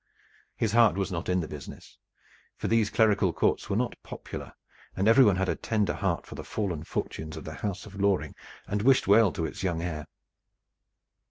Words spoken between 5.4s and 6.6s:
a tender heart for the